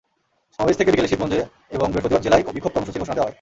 সমাবেশ 0.59 0.75
থেকে 0.77 0.91
বিকেলে 0.91 1.11
শিবগঞ্জে 1.11 1.39
এবং 1.71 1.87
বৃহস্পতিবার 1.91 2.23
জেলায় 2.23 2.43
বিক্ষোভ 2.47 2.71
কর্মসূচির 2.73 3.01
ঘোষণা 3.01 3.15
দেওয়া 3.15 3.25
হয়। 3.25 3.29